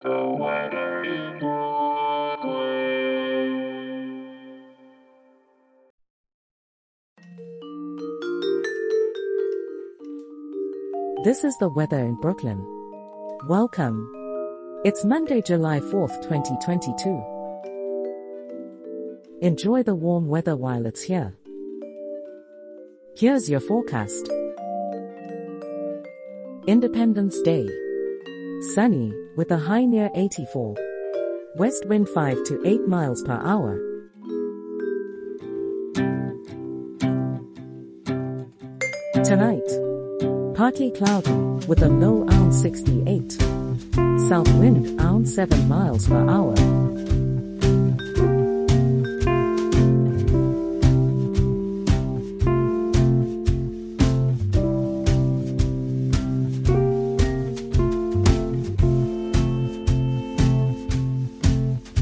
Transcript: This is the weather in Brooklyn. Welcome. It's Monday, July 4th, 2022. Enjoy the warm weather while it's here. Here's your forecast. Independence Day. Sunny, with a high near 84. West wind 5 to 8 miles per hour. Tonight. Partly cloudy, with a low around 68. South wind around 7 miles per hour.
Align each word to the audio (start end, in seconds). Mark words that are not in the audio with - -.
This 0.00 0.12
is 11.42 11.56
the 11.58 11.68
weather 11.74 11.98
in 11.98 12.14
Brooklyn. 12.20 12.64
Welcome. 13.48 14.08
It's 14.84 15.04
Monday, 15.04 15.42
July 15.42 15.80
4th, 15.80 16.22
2022. 16.22 17.20
Enjoy 19.40 19.82
the 19.82 19.96
warm 19.96 20.28
weather 20.28 20.54
while 20.54 20.86
it's 20.86 21.02
here. 21.02 21.36
Here's 23.16 23.50
your 23.50 23.58
forecast. 23.58 24.30
Independence 26.68 27.40
Day. 27.42 27.68
Sunny, 28.60 29.14
with 29.36 29.52
a 29.52 29.56
high 29.56 29.84
near 29.84 30.10
84. 30.14 30.74
West 31.54 31.86
wind 31.86 32.08
5 32.08 32.42
to 32.44 32.60
8 32.66 32.88
miles 32.88 33.22
per 33.22 33.40
hour. 33.44 33.78
Tonight. 39.22 39.62
Partly 40.56 40.90
cloudy, 40.90 41.66
with 41.68 41.82
a 41.82 41.88
low 41.88 42.24
around 42.24 42.52
68. 42.52 43.32
South 44.28 44.52
wind 44.54 45.00
around 45.00 45.28
7 45.28 45.68
miles 45.68 46.08
per 46.08 46.28
hour. 46.28 46.56